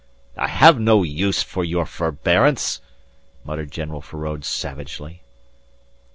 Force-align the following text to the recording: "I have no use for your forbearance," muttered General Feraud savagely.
"I 0.35 0.47
have 0.47 0.79
no 0.79 1.03
use 1.03 1.43
for 1.43 1.63
your 1.63 1.85
forbearance," 1.85 2.81
muttered 3.45 3.69
General 3.69 4.01
Feraud 4.01 4.43
savagely. 4.45 5.21